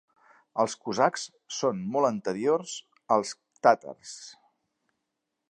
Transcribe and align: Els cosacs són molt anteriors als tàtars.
Els 0.61 0.75
cosacs 0.85 1.25
són 1.57 1.83
molt 1.97 2.09
anteriors 2.09 2.75
als 3.17 3.35
tàtars. 3.69 4.17